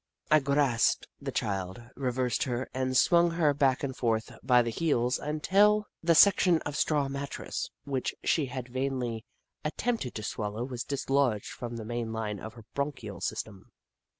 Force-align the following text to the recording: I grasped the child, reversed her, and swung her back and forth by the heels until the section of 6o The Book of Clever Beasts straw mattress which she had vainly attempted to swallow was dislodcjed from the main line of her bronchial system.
I 0.31 0.39
grasped 0.39 1.05
the 1.21 1.31
child, 1.31 1.79
reversed 1.95 2.41
her, 2.45 2.67
and 2.73 2.97
swung 2.97 3.29
her 3.29 3.53
back 3.53 3.83
and 3.83 3.95
forth 3.95 4.35
by 4.41 4.63
the 4.63 4.71
heels 4.71 5.19
until 5.19 5.85
the 6.01 6.15
section 6.15 6.55
of 6.63 6.73
6o 6.73 6.73
The 6.73 6.73
Book 6.73 6.73
of 6.73 6.73
Clever 6.73 6.73
Beasts 6.73 6.81
straw 6.81 7.07
mattress 7.07 7.69
which 7.85 8.15
she 8.23 8.45
had 8.47 8.67
vainly 8.69 9.23
attempted 9.63 10.15
to 10.15 10.23
swallow 10.23 10.63
was 10.65 10.83
dislodcjed 10.83 11.45
from 11.45 11.75
the 11.77 11.85
main 11.85 12.11
line 12.11 12.39
of 12.39 12.55
her 12.55 12.65
bronchial 12.73 13.21
system. 13.21 13.71